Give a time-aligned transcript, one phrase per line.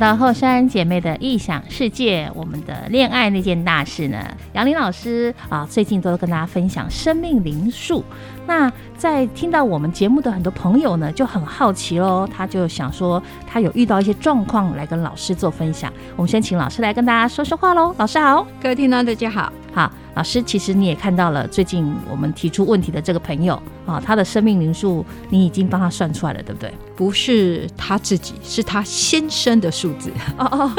[0.00, 2.32] 到后山姐妹的异想世界。
[2.34, 4.16] 我们的恋爱那件大事呢？
[4.54, 8.02] 杨林老师啊，最近都跟大家分享生命灵数。
[8.46, 15.92] 那在听到我们节目的很多朋友呢，就很好奇喽，他就想说他有遇到一些状况来跟老师做分享。
[16.16, 17.94] 我们先请老师来跟大家说说话喽。
[17.98, 19.52] 老师好，各位听众大家好。
[19.74, 26.72] 好，老师，其实你也看到了最近我们提出问题的这个朋友啊，他的生命灵数你已经帮他算出来了，对不对？
[26.96, 30.10] 不是他自己，是他先生的数字。
[30.36, 30.72] 哦哦，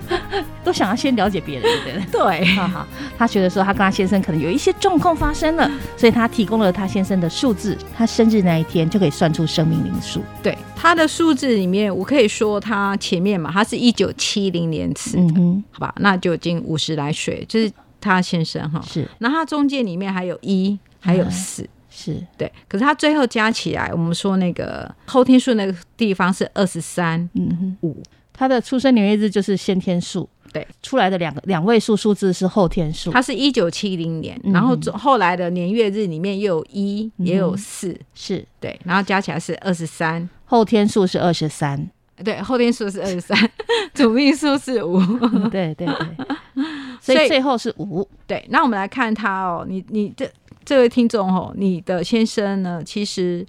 [0.62, 2.20] 都想要先了解别人，对不对？
[2.40, 2.86] 对，好好，
[3.18, 10.20] 他觉得说他跟他先生可能有一些状况发生了，所以他提供了他先生的数字，他生日那一天就可以算出生命灵数。
[10.42, 17.72] 对，他的数字里面，我可以说他前面嘛，他是一九七零年次的，嗯，好吧，那就已经五十来岁，就是。
[18.00, 18.80] 他先生哈。
[18.86, 22.16] 是，那他中间里面还有一，还有四，是。
[22.36, 22.50] 对。
[22.66, 28.02] 可是他最后加起来，我们说那个后天数那个地方是二十三，嗯五。
[28.32, 33.10] 他的出生年月日就是先天数，对，出来的两个两位数数字是后天数。
[33.10, 38.42] 他是一九七零年，然后后来的年月日里面又有一，也有四，是。
[38.58, 41.90] 对，然后加起来是二十三，后天数是二十三，
[42.24, 43.36] 对，后天数是二十三，
[43.92, 44.98] 主命数是五，
[45.50, 46.36] 对 对对。
[47.00, 48.44] 所以最后是五，对。
[48.50, 50.30] 那我们来看他哦，你你这
[50.64, 52.82] 这位听众哦，你的先生呢？
[52.84, 53.44] 其实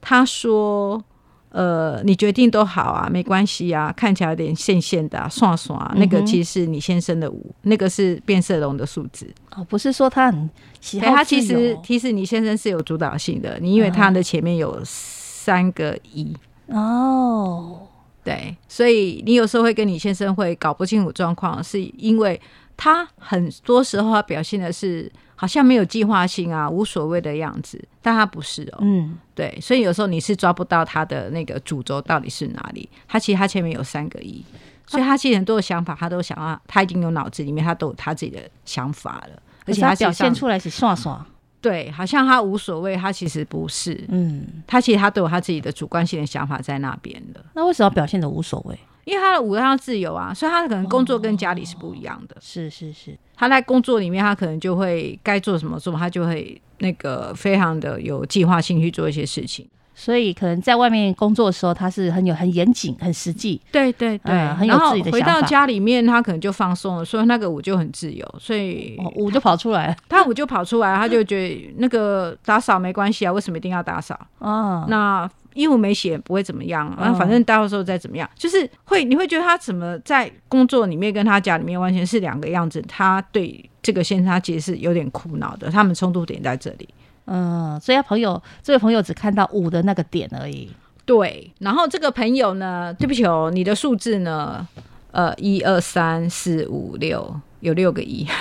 [0.00, 1.02] 他说，
[1.50, 10.50] 呃，你决定都好啊，没关系啊，看起来有点线线的、啊，算算、啊，那个其实是你先生的五，那个是变色龙的数字哦，不是说他很
[10.80, 16.36] 喜欢，他其实其实你先生是有主导性的，你因为他的前面有三个一
[16.66, 17.80] 哦，
[18.24, 22.40] 对，所以你有时候会跟你先生会搞不清楚状况，是因为。
[22.78, 28.78] 他很多时候他表现的是好像没有计划性啊，无所谓的样子，但他不是哦。
[28.80, 32.88] 嗯，对，所以有时候你是抓不到他的那个主轴到底是哪里。
[33.06, 34.42] 他其实他前面有三个一，
[34.86, 41.26] 所以他其实很多的想法他都想要，他已经有脑子里面他都有他自己的想法了，而且他表现出来是爽爽。
[41.60, 44.04] 对，好像他无所谓，他其实不是。
[44.08, 47.44] 嗯，他其实他都有他自己的主观性的想法在那边的。
[47.54, 48.78] 那为什么表现的无所谓？
[49.08, 52.34] 因为他的五他要自由啊，所以他可能工作跟家里是不一样的。
[52.36, 59.66] 哦、是是是，他在工作里面，他可能就会该做什么做，他就会那个非常的有计划性去做一些事情。
[59.98, 63.60] 所以可能在外面工作的时候，他是很有很严谨、很实际。
[63.72, 69.96] 对对对，嗯、很有自己的回到家里面，他可能就放松了，所以那个我就很自由，所以我就跑出来了。
[70.08, 74.18] 他我就跑出来，他就觉得那个打扫没关系啊，为什么一定要打扫？
[74.38, 75.28] 哦，那。
[75.54, 82.80] 衣服没洗不会怎么样，然后反正到时候再怎么样，就是会你会觉得他怎么在工作里面跟他家里面完全是两个样子。
[82.86, 86.88] 他对这个先生，他其实是有点苦恼的，他们冲突点在这里。
[87.28, 90.70] 嗯，所以他朋友这位朋友只看到五的那个点而已。
[91.04, 94.66] 对，然后这个朋友呢，对不起哦，你的数字呢？
[95.10, 98.26] 呃，一二三四五六，有六个一。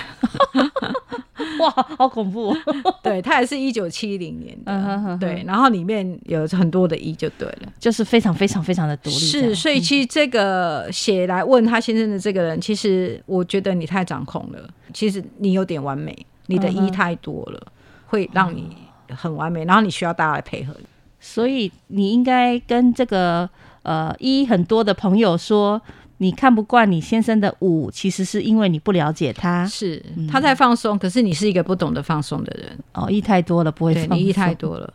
[1.59, 2.55] 哇，好恐怖！
[3.01, 5.19] 对，他也是一九七零年的，uh huh, uh huh.
[5.19, 9.15] 对，然后里面有很多的一就对了，就是非常非常非常的独立。
[9.15, 14.69] 是，所以其实这个写来问他先生的这个人，其实我觉得你太掌控了。
[14.93, 16.13] 其实你有点完美，
[16.47, 17.76] 你的一太多了，uh huh.
[18.07, 18.75] 会让你
[19.09, 20.85] 很完美，然后你需要大家来配合你。
[21.19, 23.50] 所以你应该跟这个
[23.84, 25.81] 呃一很多的朋友说。
[26.19, 34.91] 你看不惯你先生的五，其实是因为你不了解他，是他在放松，嗯、可是你是一个不懂得放松的人哦，一太多了不会放松，你一太多了，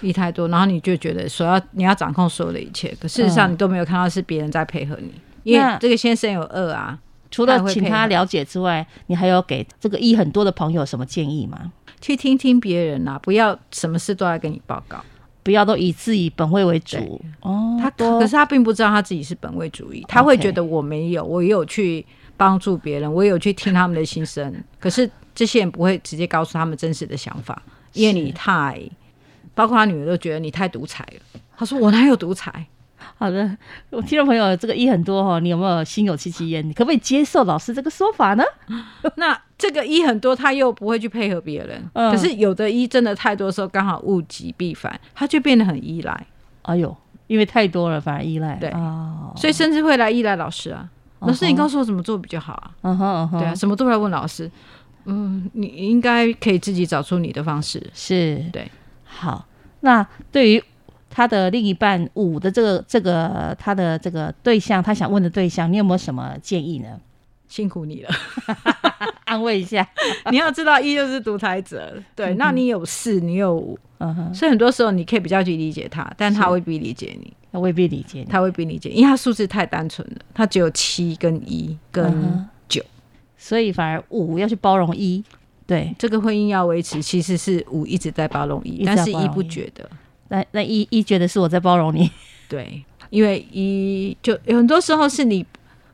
[0.00, 6.98] 一太多，然后你就觉得说要你要掌控所有的一切，可事实上你都没有看到是别人在配合你，嗯、因为这个先生有二啊，
[7.30, 11.70] 除了请他了解之外，你还有给这个一很多的朋友什么建议吗？
[12.00, 15.02] 去听听别人啊，不要什么事都要跟你报告。
[15.42, 17.20] 不要都以自己本位为主。
[17.40, 22.04] 哦，他可是他并不知道他自己是本位主义，他会觉得我没有，我也有去
[22.36, 27.62] 帮助别人，我也有去听他们的心声， 可是这些人不会直接告诉他们真实的想法，
[27.92, 28.82] 因为你太，
[29.54, 31.40] 包括他女儿都觉得你太独裁了。
[31.56, 32.66] 他说我哪有独裁？
[33.18, 33.56] 好的，
[33.90, 36.66] 我听众朋友，这个一很多哈，你有没有心有戚戚焉？
[36.66, 38.44] 你可不可以接受老师这个说法呢？
[39.16, 41.82] 那这个一很多，他又不会去配合别人。
[41.94, 46.26] 嗯，可是有的一真的太多的时候，刚好物极必反，他就变得很依赖。
[46.62, 46.94] 哎呦，
[47.26, 48.56] 因为太多了，反而依赖。
[48.56, 50.88] 对，哦，所以甚至会来依赖老师啊。
[51.20, 52.70] 老师，你告诉我怎么做比较好啊？
[52.82, 54.50] 嗯哼嗯哼，对啊，什么都来问老师。
[55.06, 57.82] 嗯，你应该可以自己找出你的方式。
[57.94, 58.70] 是，对。
[59.04, 59.46] 好，
[59.80, 60.62] 那对于。
[61.16, 67.00] 他的另一半五的这个这个他的这个对象，他想问的对象，你有没有什么建议呢？
[67.48, 68.10] 辛苦你了，
[69.24, 69.88] 安慰一下。
[70.30, 77.32] 你要知道，一就是独裁者，对，嗯、那你有四，你有五，嗯哼，所以很多时候你可以比较去理解他，但他未必理解你。
[77.50, 82.86] 他未必理解，他未必理解，因为他数字太单纯了，他只有七跟一跟九，嗯，
[83.38, 85.24] 所以反而五要去包容一。
[85.66, 89.26] 对，这个婚姻要维持，其实是五一直在包容一，但是一。
[89.28, 89.88] 不觉得。
[90.28, 92.10] 那那一一觉得是我在包容你。
[92.48, 95.44] 对，因为一就有很多时候是你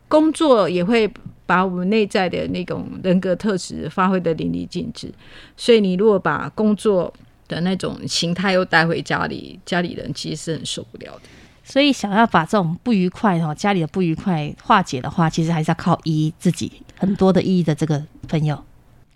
[0.09, 1.11] 工作也会
[1.47, 5.13] 把我们内在的那种人格特质发挥的淋漓尽致，
[5.57, 7.13] 所以你如果把工作
[7.49, 11.23] 的那种形态又带回家里，家里人其实是很受不了的。
[11.65, 18.63] 所以想要把这种不愉快哈，家里的不愉快化解的话，其实还是要靠一自己很多的一的这个朋友。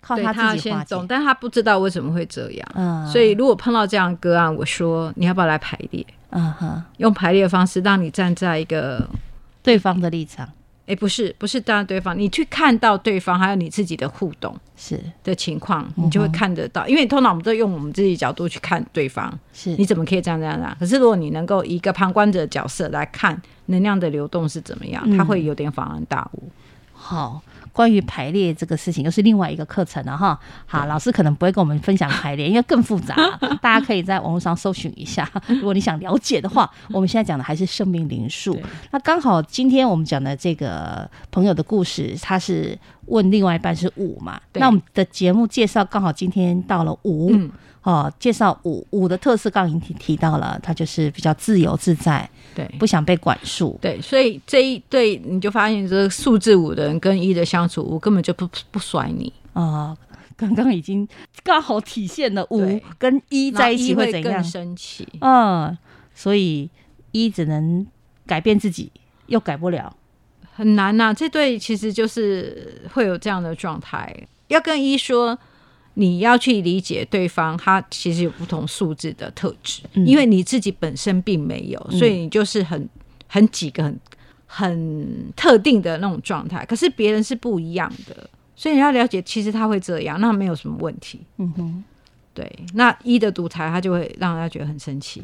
[0.07, 2.67] 靠他自己先懂，但他不知道为什么会这样。
[2.75, 6.05] 嗯，所以如果碰到这样的个案，我说你要不要来排列？
[6.29, 9.05] 嗯哼，用排列的方式让你站在一个
[9.61, 10.47] 对方的立场。
[10.85, 16.87] 哎、欸，不是，不是站在对方，你去看到对方还有你自己的互动是的情况，你就会看得到。
[16.87, 20.73] 因为通常我们都用我们自己角度去看对方，是你怎么可以这样这样这样？
[20.79, 26.49] 可是如果你能够以一个旁观者的角色来看能量的流动是怎么样，他会有点恍然大悟。
[26.93, 27.41] 好。
[27.73, 30.39] 关于排列这个事情，又是另外一个课程了哈。
[30.65, 33.15] 好，老师可能不会跟我们分享排列，因为更复杂，
[33.61, 35.29] 大家可以在网络上搜寻一下。
[35.47, 38.59] 如果你想了解的话，我们现在讲的还是生命灵数。
[38.91, 44.39] 那刚好今天我们讲的这个朋友的故事，他是问另外一半是五嘛？
[44.53, 47.31] 那我们的节目介绍刚好今天到了五。
[47.31, 47.51] 嗯
[47.87, 59.95] 哦，介绍五五的特色，刚刚已经提提到了，他就是比较自由自在，对，不想被管束，对，所以这一对你就发现，这个数字五的人跟一的相处，我根本就不不甩你啊！
[60.35, 61.07] 刚、呃、刚已经
[61.45, 62.59] 刚好体现了五
[62.97, 64.33] 跟一在一起会怎样？
[64.33, 65.77] 更生气，嗯，
[66.13, 66.69] 所以
[67.13, 67.87] 一只能
[68.25, 68.91] 改变自己，
[69.27, 69.95] 又改不了，
[70.53, 71.13] 很难呐、啊。
[71.13, 74.13] 这对其实就是会有这样的状态，
[74.49, 75.39] 要跟一说。
[75.99, 82.87] 你要去理解对方，他其实有不同素质的特质，嗯，因为你自己本身并没有，所以你就是很
[83.27, 83.99] 很几个很
[84.45, 86.63] 很特定的那种状态。
[86.65, 91.19] 可是别人是不一样的，所以你要了解，其实他会这样，那没有什么问题。
[91.37, 91.83] 嗯哼，
[92.35, 92.47] 对。
[92.75, 95.23] 那一的独裁，他就会让人家觉得很生气。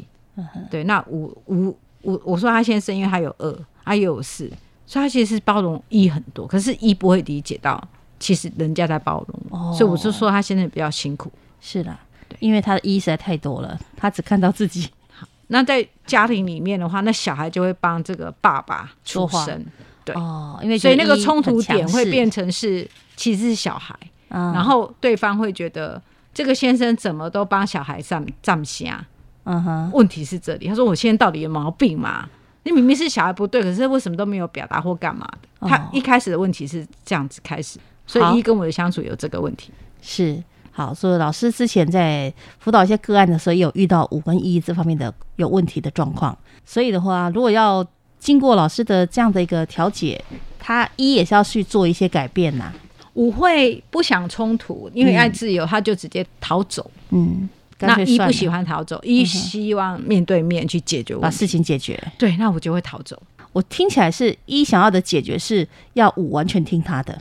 [0.68, 0.82] 对。
[0.82, 1.68] 那五五
[2.02, 4.50] 五，我说他先生，因为他有二，他也有四，
[4.86, 7.80] 所以他其实是包容一很多，可是一不会理解到。
[8.24, 11.30] 其实人家在包容，哦，所以我是说他现在比较辛苦。
[11.60, 11.94] 是的，
[12.38, 14.88] 因为他的一实在太多了，他只看到自己。
[15.12, 19.62] 好，那在家庭里面的话，那小孩就会帮这个爸爸出声。
[20.06, 23.94] 对哦，因为所以那个冲突点会变成是其实是小孩，
[24.30, 26.00] 嗯，然后对方会觉得
[26.32, 29.04] 这个先生怎么都帮小孩站站下。
[29.44, 32.26] 嗯哼，问题是这里，他说我现在到底有毛病吗？
[32.62, 35.48] 你明明是小孩不对，可是为什么都没有表达或干嘛的？
[35.58, 37.78] 哦，他一开始的问题是这样子开始。
[38.06, 39.70] 所以一跟我的相处有这个问题，
[40.02, 40.92] 是好。
[40.92, 46.36] 所以老师之前在辅导一些个案的时候，也有遇到五跟一这方面的有问题的状况。
[46.64, 47.86] 所以的话，如果要
[48.18, 50.22] 经过老师的这样的一个调解，
[50.58, 52.74] 他一也是要去做一些改变呐、啊。
[53.14, 56.90] 五会不想冲突，因为爱自由，他就直接逃走。
[57.10, 57.48] 嗯，
[57.78, 62.02] 那一不喜欢逃走，一希望面对面去解决，把事情解决。
[62.18, 63.22] 对，那我就会逃走。
[63.52, 67.16] 我听起来是一想要的解决是要五完全听他的。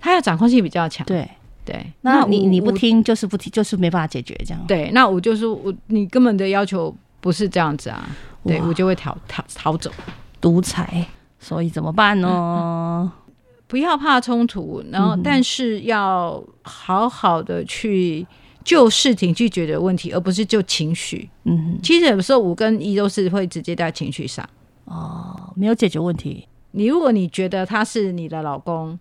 [0.00, 1.28] 他要掌控性比较强，对
[1.64, 1.86] 对。
[2.00, 4.64] 那你你不听就是不听，就是没办法解决这样。
[4.66, 8.08] 对，那我就是我，你根本的要求不是这样子啊，
[8.44, 9.90] 对我就会逃逃逃走，
[10.40, 11.06] 独裁。
[11.38, 12.28] 所以怎么办呢？
[12.28, 13.10] 嗯、
[13.66, 18.26] 不要怕冲突，然后但是要好好的去
[18.62, 21.30] 就事情去解决问题，而不是就情绪。
[21.44, 24.46] 嗯，其实有时候五跟一都是会直接在情绪上
[24.84, 26.46] 哦，没有解决问题。
[26.72, 28.98] 你如果你觉得他是你的老公。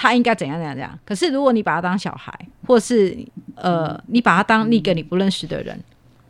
[0.00, 0.96] 他应该怎样怎样怎样？
[1.04, 2.32] 可是如果你把他当小孩，
[2.64, 3.18] 或是
[3.56, 5.76] 呃，你把他当一个你不认识的人，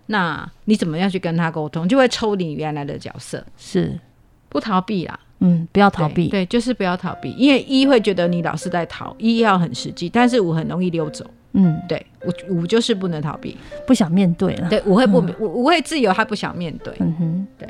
[0.06, 1.86] 那你怎么样去跟他沟通？
[1.86, 4.00] 就会抽离原来的角色，是
[4.48, 5.20] 不逃避啦。
[5.40, 11.24] 嗯，不要逃避对，对，就是不要逃避，因为一会觉得你老是在逃，一要很实际，但是五很容易溜走。
[11.52, 12.04] 嗯，对，
[12.48, 13.54] 五五就是不能逃避，
[13.86, 14.68] 不想面对了。
[14.70, 16.94] 对，五会不，五、嗯、五会自由，他不想面对。
[17.00, 17.68] 嗯哼，对。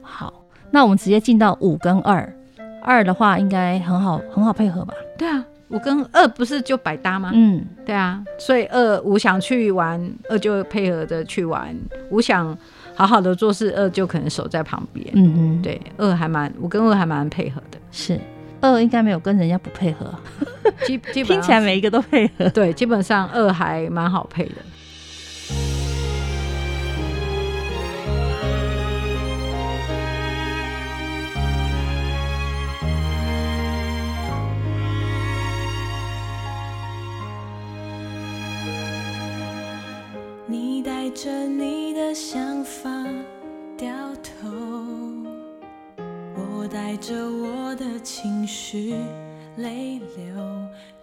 [0.00, 0.32] 好，
[0.70, 2.32] 那我们直接进到五跟二。
[2.82, 4.94] 二的话应该很好，很好配合吧？
[5.18, 7.30] 对啊，我跟二不是就百搭吗？
[7.34, 11.74] 嗯，对啊，所以二我想去玩，二就配合着去玩；
[12.10, 12.56] 我想
[12.94, 15.06] 好好的做事，二就可能守在旁边。
[15.14, 17.78] 嗯嗯，对，二还蛮我跟二还蛮配合的。
[17.92, 18.18] 是，
[18.60, 20.12] 二应该没有跟人家不配合，
[20.84, 22.48] 基基本上 听起来每一个都配合。
[22.50, 24.56] 对，基本上二还蛮好配的。
[46.90, 48.96] 带着我的情绪
[49.58, 50.34] 泪流，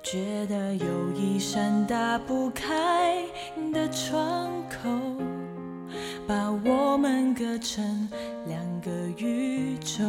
[0.04, 3.24] 觉得有一扇打不开
[3.72, 4.90] 的窗口，
[6.28, 8.10] 把我们隔成
[8.48, 10.04] 两个宇宙。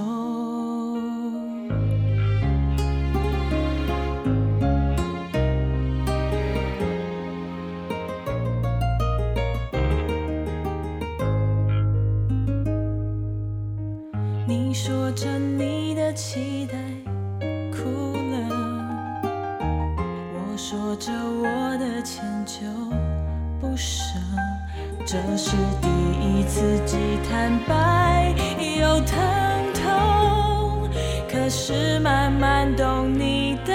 [20.70, 21.48] 说着我
[21.78, 22.60] 的迁就，
[23.58, 24.18] 不舍。
[25.06, 28.34] 这是第一次既坦白
[28.78, 29.16] 又疼
[29.72, 30.86] 痛，
[31.26, 33.72] 可是慢慢懂你的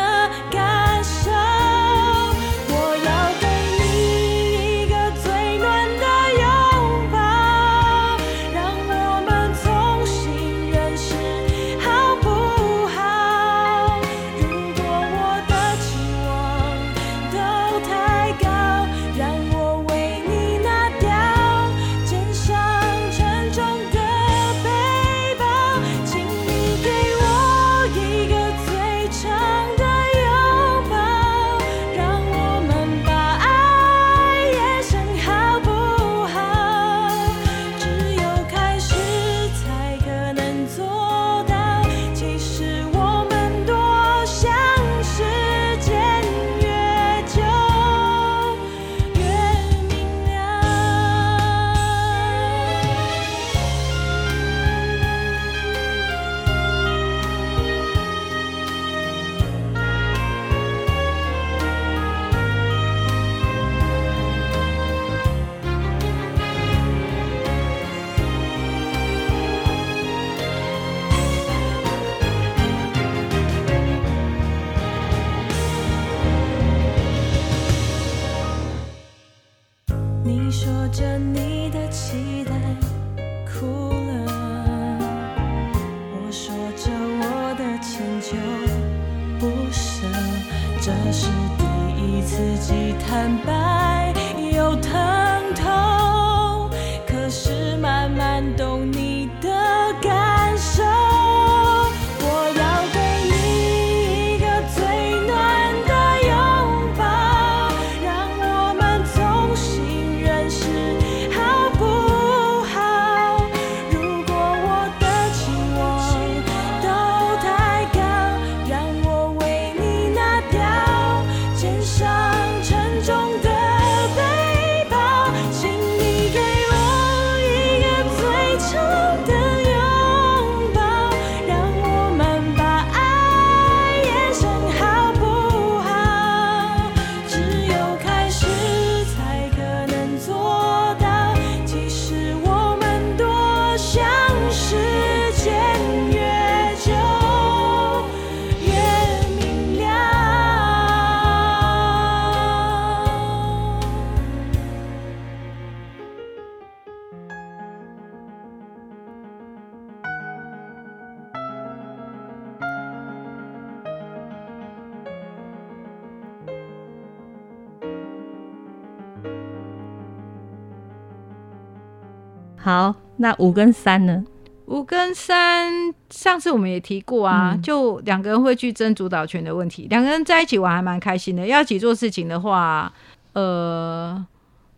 [172.63, 174.23] 好，那五跟三呢？
[174.67, 175.69] 五跟三，
[176.09, 179.85] 上次我们也提过啊，嗯、就两个人会去争主导权的问题。
[179.89, 182.91] 两个人在一起玩还蛮开心的，要一起做事情的话，
[183.33, 184.25] 呃，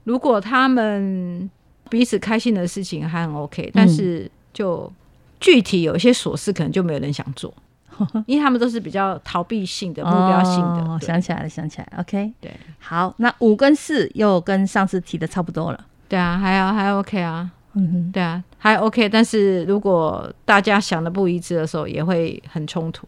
[0.04, 1.48] 如果他们
[1.88, 4.92] 彼此开心的事情还很 OK，但是就
[5.39, 7.54] 具体有一些琐事，可能就没有人想做，
[8.00, 10.82] 嗯、 因为他们都是比较逃避性的、目标性的。
[10.82, 15.86] 哦、想起来了，想起来了，OK，对，好，那五跟四又跟上次提的差不多了。
[16.10, 17.51] 对啊，还要还 OK 啊。
[17.77, 23.05] 嗯哼，对啊，还 OK，但是如果大家想的不一致的时候，也会很冲突，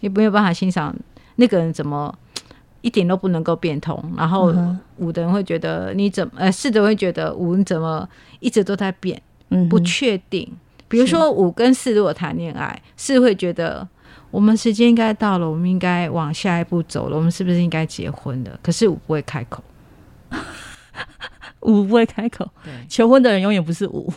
[0.00, 0.94] 也没有办法欣赏
[1.36, 2.14] 那个人怎么
[2.82, 3.98] 一点都不能够变通。
[4.16, 4.54] 然后
[4.98, 8.06] 五的人会觉得你怎么，呃，四的人会觉得五你怎么
[8.40, 10.46] 一直都在变，嗯，不确定。
[10.86, 13.88] 比如说五跟四如果谈恋爱，四会觉得
[14.30, 18.58] 我们时间应该到了，我们应该往下一步走了，我们是不是应该结婚了？
[18.62, 19.62] 可是五不会开口。
[21.60, 24.12] 五不会开口，对，求婚的人永远不是五，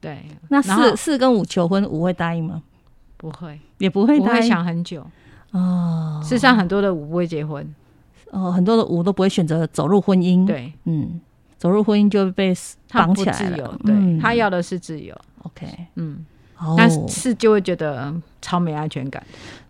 [0.00, 0.18] 对。
[0.48, 2.62] 那四四跟五求婚，五会答应吗？
[3.16, 5.06] 不会，也不会答应，我会想很久
[5.52, 6.20] 哦。
[6.22, 7.74] 事实上，很多的五不会结婚，
[8.30, 10.46] 哦，很多的五都不会选择走入婚姻。
[10.46, 11.20] 对，嗯，
[11.56, 12.54] 走入婚姻就被
[12.90, 13.78] 绑起来了。
[13.84, 15.16] 对，他要的是自由。
[15.42, 16.24] OK，嗯，
[16.58, 19.22] 哦，那四就会觉得超没安全感，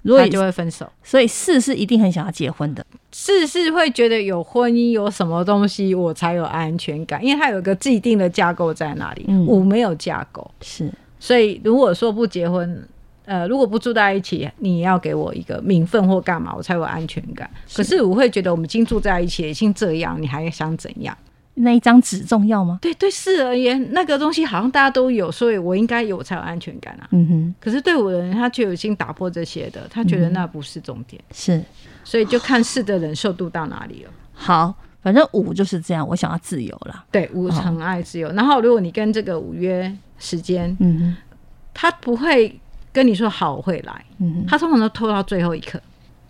[0.03, 0.91] 如果他就会分手。
[1.03, 9.25] 所以四是一定很想要结婚的，四是会觉得有婚姻有什么东西我才有安全感，因为它有个既定的架构在那里。
[9.29, 12.87] 嗯五没有架构，是所以如果说不结婚，
[13.25, 17.49] 呃，如果不住在一起，你要给我一个名分或干嘛，我才有安全感。
[17.67, 21.17] 是可是我会觉得我们已经住在一起，已经这样，你还想怎样？
[21.55, 22.79] 那一张纸重要吗？
[22.83, 27.07] 对对，四而言，那个东西好像大家都有，所以我应该有才有安全感啊。
[27.13, 31.63] 嗯哼，可是对我的人，他就已经打破这些的，他觉得那不是重点，是
[32.03, 34.11] 所以就看四的忍受度到哪里了。
[34.33, 37.05] 好，反正五就是这样，我想要自由了。
[37.13, 38.29] 对，五很爱自由。
[38.33, 41.17] 然后如果你跟这个五约时间，嗯哼，
[41.73, 42.61] 他不会
[42.93, 45.81] 跟你说好，我会来，嗯哼，他通常都拖到最后一刻，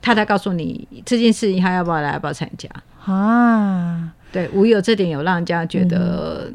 [0.02, 2.68] 他才告诉你这件事情他要不要来，要不要参加。
[3.06, 6.52] 啊，对，我有这点有让人家觉得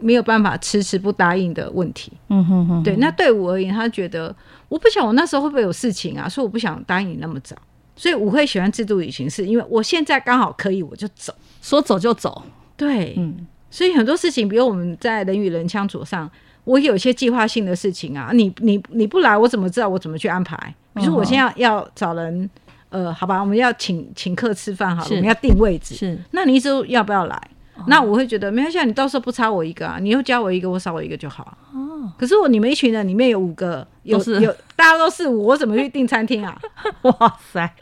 [0.00, 2.12] 没有办法迟迟不答应的问题。
[2.28, 4.34] 嗯哼哼，对，那对我而言，他觉得
[4.68, 7.56] 我不想我那时候会不会有事情啊，所以我不想答应你那么早。
[7.96, 11.32] 所以我会喜欢自助旅行，是因为我现在刚好可以，我就走。
[11.62, 12.42] 说走就走，
[12.76, 16.28] 对，嗯，所以很多事情，比如我们在人与人相处上，
[16.64, 20.56] 我有一些计划性的事情啊，你你你不来，我怎么知道我怎么去安排？
[20.94, 22.50] 比如说我现在要要找人，
[22.92, 26.18] 呃，好吧，我们要请请客吃饭，好了，我们要定位置，是。
[26.30, 27.42] 那你一周要不要来？
[27.88, 31.56] 那我会觉得没关系，你到时候不差我一个啊，你又加我一个，我少我一个就好。
[31.72, 36.56] 哦，可是我你们一群人里面有五个，有有大家都是五，我怎么去订餐厅啊？
[37.02, 37.74] 哇塞，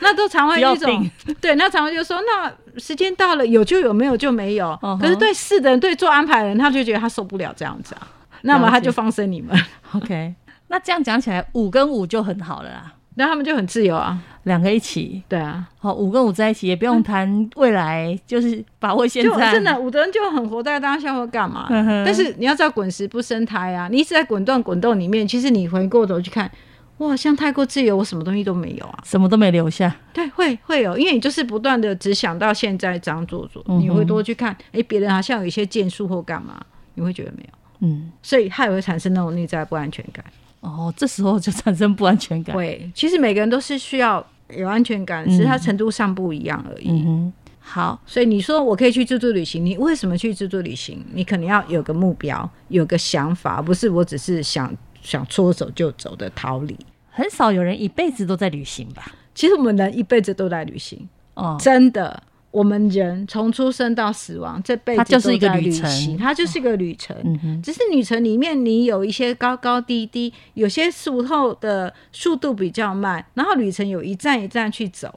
[0.00, 4.78] 那都常会一种对，那常会就说，那时间到了有就有，没有就没有。
[5.00, 8.06] 可是对四的人，对做安排的人，他就觉得他受不了这样子啊，
[8.42, 9.58] 那么他就放生你们，
[9.96, 10.34] OK，
[10.68, 14.18] 那这样讲起来，五跟五就很好了啦，那他们就很自由啊。
[14.44, 21.66] 两个一起，对啊，好，五跟五在一起也不用谈未来，就是把握现就在，真的五的人就很活在当下或干嘛。
[21.68, 26.50] 嗯哼但是你要知道，滚石不生苔啊，你一直在滚动滚动里面，其实你回过头去看，
[26.96, 28.98] 哇，像太过自由，我什么东西都没有啊。
[29.04, 36.58] 什么都没留下，对，会会有，因为你就是不断的只想到现在这样做做，嗯哼你会多去看，哎，别人好像有一些建树或干嘛，
[36.94, 40.24] 你会觉得没有，嗯，所以他也会产生那种内在不安全感。
[40.60, 46.90] 哦，这时候就产生不安全感，会，其实每个人都是需要有安全感，只是他程度上不一样而已。
[46.90, 51.02] 嗯哼，好，所以你说我可以去自助旅行，你为什么去自助旅行？
[51.12, 54.70] 你可能要有个目标，有个想法，不是我只是想
[55.00, 56.76] 想说走就走的逃离。
[57.10, 59.10] 很少有人一辈子都在旅行吧？
[59.34, 62.22] 其实我们人一辈子都在旅行，哦，真的。
[62.50, 67.16] 我们人从出生到死亡，这辈子它就是一个旅程行它就是一个旅程。
[67.24, 75.16] 嗯，只是旅程里面你有一些高高低低，有些时候的速度比较慢，然后旅程有一站一站去走。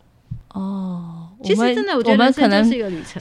[0.54, 3.20] 哦，其实真的，我觉得可能是一个旅程。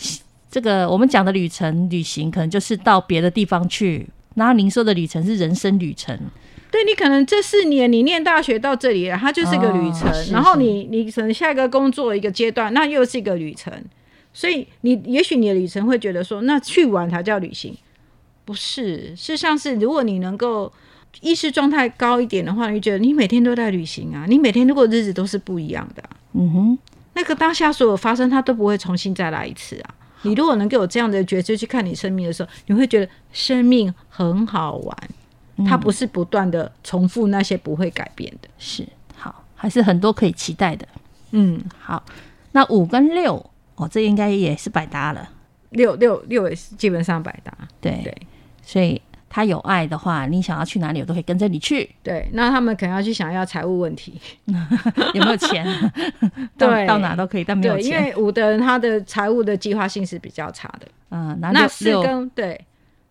[0.51, 4.07] 这个我们讲的旅程旅行，可能就是到别的地方去。
[4.35, 6.19] 然后您说的旅程是人生旅程，
[6.71, 10.11] 对你可能这四年你念大学到这里了，它就是一个旅程。
[10.11, 13.73] 哦是然后你你可能下一个工作一个阶段，那又是一个旅程。
[14.35, 17.77] 所以你也许你的旅程会觉得说，那去玩才叫旅行，
[18.45, 19.15] 不是？
[19.15, 20.73] 事实上是，如果你能够
[21.21, 26.79] 意识状态高一点的话，你觉得你每天都在旅行啊，你每天如果日子都是不一样的啊、嗯哼，
[27.15, 29.95] 那个当下所有发生，它都不会重新再来一次啊。
[30.23, 34.97] 你如果能够有这样的觉知去看你生命的时候，你会觉得生命很好玩，
[35.67, 38.49] 它不是不断的重复那些不会改变的。
[38.57, 40.87] 是好，还是很多可以期待的。
[41.33, 42.03] 嗯，好，
[42.53, 43.51] 那五跟六，
[43.83, 45.29] 哦，这应该也是百搭了。
[45.71, 47.53] 六六六也是基本上百搭。
[47.81, 48.15] 对对
[48.63, 51.89] 所以他有爱的话，你想要去哪里，我都可以跟着你去。
[52.03, 54.21] 对，那他们可能要去想要财务问题。
[55.15, 55.67] 有没有钱？
[56.59, 58.05] 到对到哪都可以，但没有钱，因钱。
[58.05, 60.87] 为五的人他的财务的计划性是比较差的。
[61.11, 62.59] 嗯，那那四跟对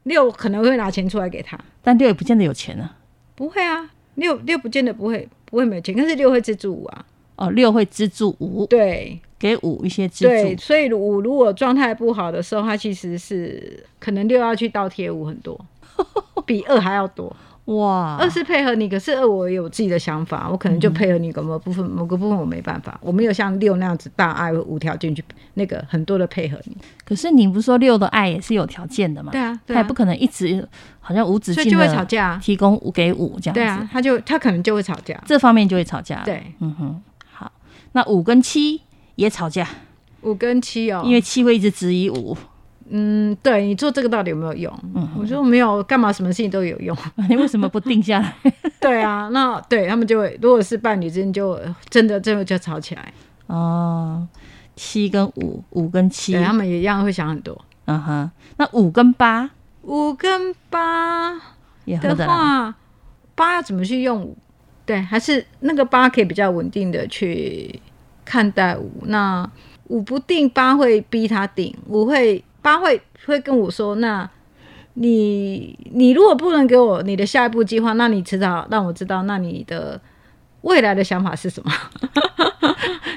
[0.04, 2.90] 六可能会拿钱出来给他，但六也不见得有钱呢、
[3.36, 7.06] 不会啊，六六不见得不会不会没有钱，但是六会资助五啊。
[7.38, 15.60] 哦，六会资助五，对给五一些资对，所以五如果状态不好的时候，他其实是可能六要去倒贴五很多，
[16.46, 17.36] 比二还要多。
[17.66, 25.24] 哇，二是配合你，可是二我有自己的想法，我可能就配合你某个部分，某个部分我没办法，我没有像六那样子大爱无条件去
[25.56, 26.78] 那个很多的配合你。
[27.04, 29.32] 可是你不是说六的爱也是有条件的嘛？
[29.32, 30.68] 对啊，对啊他也不可能一直
[31.00, 32.40] 好像无止境所以就会吵的架啊。
[32.44, 33.60] 提供五给五这样子。
[33.60, 35.20] 对啊，他就他可能就会吵架。
[35.26, 37.02] 这方面就会吵架。，对，嗯哼，
[37.32, 37.52] 好，
[37.94, 38.82] 那五跟七
[39.22, 39.68] 也吵架，
[40.22, 42.36] 五跟七哦，因为七会一直质疑五，
[42.90, 44.80] 嗯，对你做这个到底有没有用？
[44.96, 46.98] 嗯我说没有，干嘛什么事情都有用？
[47.30, 48.54] 你为什么不定下来？
[48.82, 53.14] 对啊，那对他们就会，如果是伴侣之间，就真的最后就吵起来。
[53.46, 54.28] 哦，
[54.76, 57.60] 七跟五，五跟七对，他们也一样会想很多。
[57.86, 59.50] 嗯哼，那五跟八，
[59.84, 61.34] 五跟八，
[61.86, 62.28] 的。
[62.28, 62.74] 话，
[63.36, 64.36] 八要怎么去用五？
[64.86, 67.80] 对，还是那个八可以比较稳定的去
[68.26, 68.92] 看待五。
[69.06, 69.50] 那
[69.88, 71.76] 五不定，八会逼他定。
[71.88, 74.30] 我会八会会跟我说：“那
[74.94, 80.00] 你你如果不能给我你的下一步计划，那你迟早让我知道，那你的
[80.62, 81.72] 未来的想法是什么？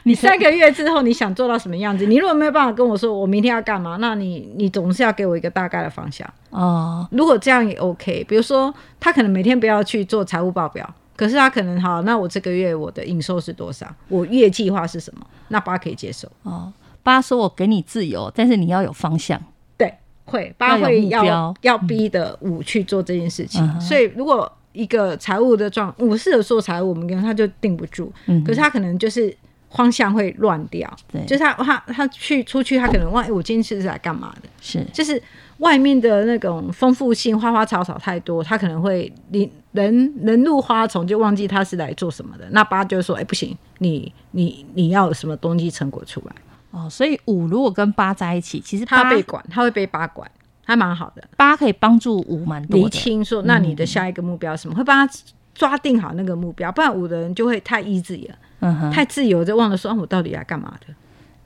[0.07, 2.07] 你三个月之后你想做到什么样子？
[2.07, 6.29] 你如果没有办法跟我说我明天要干嘛，那你你总是要给我一个大概的方向。
[6.51, 8.25] 哦，如果这样也 OK。
[8.29, 13.87] 比如说，他可能每天不要去做财务报表，可是他可能好，那我这个月我的营收是多少？
[14.09, 15.27] 我月计划是什么？
[15.48, 16.31] 那八可以接受。
[16.42, 16.72] 哦，
[17.03, 19.40] 八说我给你自由，但是你要有方向。
[19.77, 23.62] 对，会八会要要逼的五去做这件事情。
[23.62, 28.12] 嗯所以如果一个财务的状五适合做财务，我们跟他就定不住。
[28.27, 29.33] 嗯，可是他可能就是
[29.70, 30.92] 方向会乱掉。
[31.12, 34.48] 对，就是他他他去出去，他可能忘，哎，我今天是来干嘛的？
[34.61, 35.22] 是就是
[35.59, 42.47] 外面的那种丰富性，花花草草太多，他可能会你人人入花丛，就忘记他是来做什么的。
[42.53, 46.35] 那八就是说，哎、欸，不行，你你你要有什么东西成果出来，
[46.71, 50.31] 哦，所以五如果跟八在一起，其实八他被管，他会被八管，
[50.65, 51.25] 还蛮好的。
[51.37, 52.85] 八可以帮助五蛮多的。
[52.85, 54.75] 厘清说，那你的下一个目标是什么？
[54.75, 55.15] 嗯、会帮他
[55.55, 60.95] 抓定好那个目标，不然五的人就会太 easy 了，嗯哼，太自由，就忘了说，啊、我到底来干嘛的。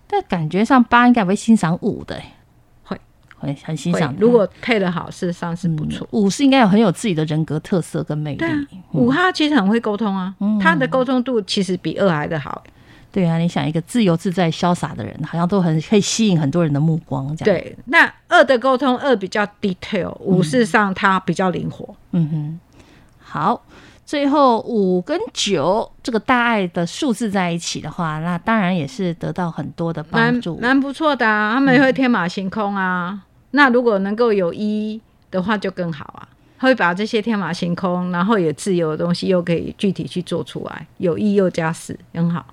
[0.07, 2.23] 但感觉上八应该会欣赏五的，会
[3.39, 4.15] 会很欣赏。
[4.19, 6.07] 如果配得好，事实上是不错。
[6.11, 8.45] 五、嗯、是应该有很有自己的人格特色跟魅力。
[8.93, 12.63] 五他其实很会沟通啊，嗯、他的沟通度其实比二来的好。
[13.11, 17.35] 对啊，你想一个自由自在、潇洒的人，好像都很可以吸引很多人的目光。
[17.37, 21.95] 这样对，那二的沟通，二比较 detail，五事实上他比较灵活。
[22.13, 22.61] 嗯哼，
[23.19, 23.63] 好。
[24.05, 31.53] 最后五跟九这个大爱的数字在一起的话，那当然也是得到很多的帮助，蛮不错的啊。
[31.53, 33.21] 他们会天马行空啊。
[33.51, 36.29] 嗯、那如果能够有一的话，就更好啊。
[36.61, 40.87] 会把这些天马行空，然后也自由的东西，又可以具体去做出来。
[40.97, 42.45] 有一又加四，很好。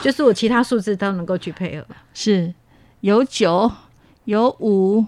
[0.00, 1.84] 就是我其他数字都能够去配合。
[2.14, 2.54] 是
[3.00, 3.68] 有九
[4.26, 5.04] 有五，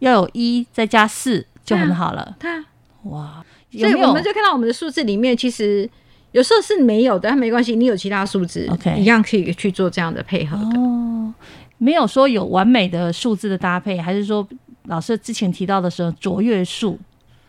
[0.00, 2.34] 要有一再加四就很好了。
[2.40, 2.64] 对啊，
[3.04, 3.44] 哇。
[3.70, 5.88] 所以我们就看到我们的数字里面，其实
[6.32, 10.80] 有时候是没有的，但没关系，你有其他数字，OK，一样可以去做这样的配合的。
[10.80, 11.32] 哦，
[11.78, 14.46] 没有说有完美的数字的搭配，还是说
[14.84, 16.98] 老师之前提到的时候卓越数？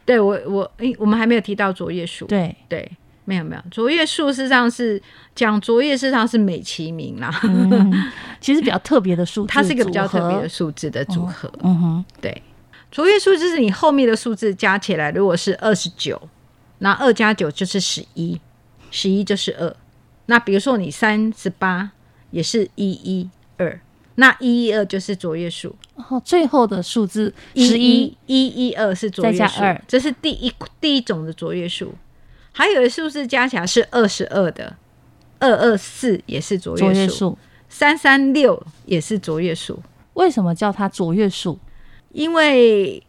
[0.06, 2.26] 对我我诶，我们还没有提到卓越数。
[2.26, 2.90] 对对，
[3.26, 5.02] 没有没有，卓越数事实上是
[5.34, 7.30] 讲卓越，事实上是美其名啦。
[7.44, 7.94] 嗯、
[8.40, 11.48] 其实比较特别的数字，它是一个比较特别的数字的组合。
[11.48, 12.42] 哦、嗯哼，对。
[12.92, 16.22] 卓越数就是你后面的数字加起来，如果是二十九，
[16.78, 18.40] 那二加九就是十一，
[18.90, 19.76] 十一就是二。
[20.28, 21.92] 那比如说你三十八，
[22.32, 23.82] 也是一一二，
[24.16, 25.76] 那一一二就是卓越数。
[25.96, 31.94] 哦，最后的数字十一一一二是卓越数，这是第一第一种的卓越数。
[32.52, 34.76] 还有的数字加起来是二十二的，
[35.40, 39.82] 二二四也是卓越数，三三六也是卓越数。
[40.14, 41.60] 为什么叫它卓越数？
[42.14, 43.04] 因为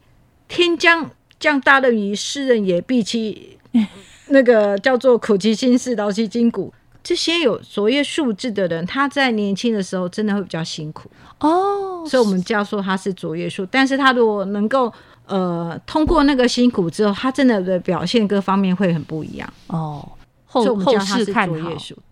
[0.48, 3.56] 天将降大任于斯人也，必其
[4.30, 6.74] 那个叫做苦其心志，劳其筋骨。
[7.06, 13.64] 这些有卓越素质的人，他在年轻的时候真的会比较辛苦哦，所以我们叫说他是卓越数。
[13.66, 14.92] 但是他如果能够
[15.26, 20.04] 呃通过那个辛苦之后，他真的的表现各方面会很不一样哦。
[20.46, 21.16] 后所以我们叫他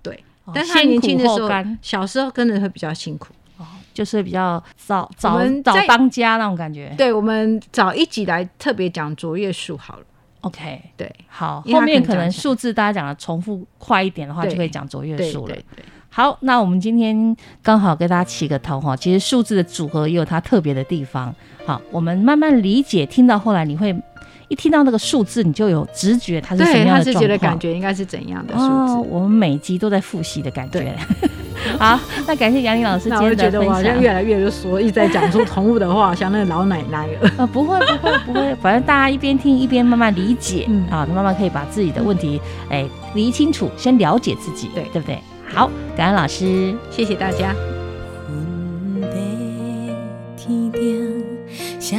[0.01, 0.15] 对。
[0.45, 1.51] 哦、但是他年轻的时候，
[1.83, 3.67] 小时候跟着会比较辛苦哦。
[3.93, 6.95] 就是比较早早早当家那种感觉。
[6.97, 10.05] 对，我们早一集来特别讲卓越数好了。
[10.45, 15.57] OK，对，好，后面可能数字大家讲的重复快一点的话，就可以讲卓越数了。
[16.09, 21.35] 好，那我们今天刚好给大家起个头哈，其实数字的组合也有它特别的地方。
[21.67, 23.95] 好，我们慢慢理解，听到后来你会。
[24.49, 27.39] 一听到那个数字，你就有直觉，它是什么样的状况？
[27.39, 28.67] 感觉应该是怎样的数字？
[28.67, 30.95] 哦，我们每集都在复习的感觉。
[31.79, 33.53] 好，那感谢杨林老师今天的分享。
[33.53, 37.31] 我觉得我好像越来越就说一直在讲出宠物的话，像那个老奶奶了。
[37.39, 45.19] 呃， 不会不会不会，反正大家一边听一边慢慢理解，嗯，啊，慢慢可以把自己的问题哎理清楚，先了解自己，对对不对？
[45.53, 47.55] 好，感恩老师，谢谢大家。
[51.81, 51.97] 啥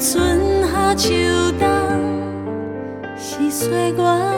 [0.00, 1.12] 春夏秋
[1.58, 1.68] 冬
[3.16, 4.37] 是岁月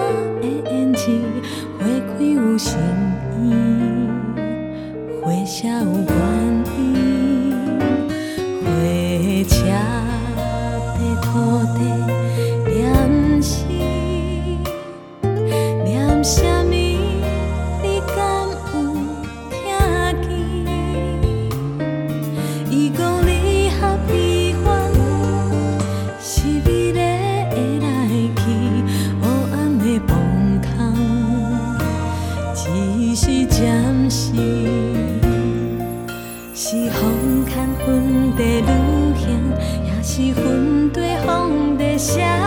[40.21, 42.40] 是云对风的声。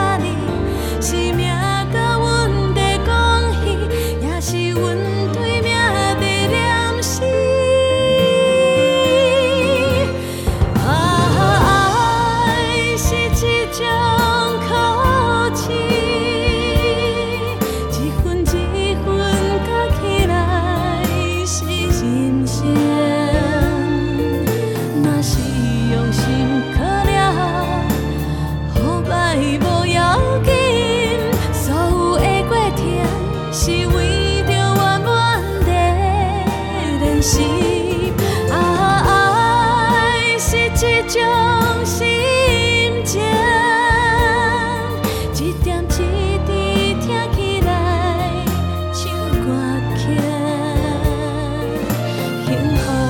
[52.46, 53.03] 天空。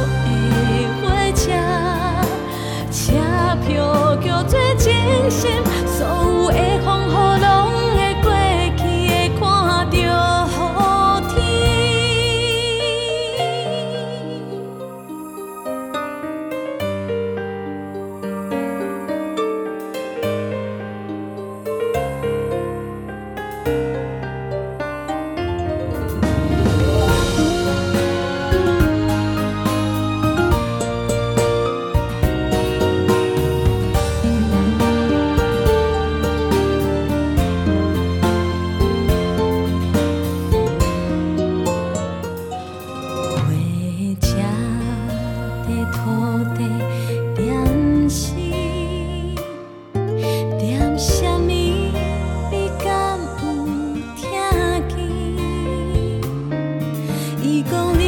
[57.69, 58.02] 共你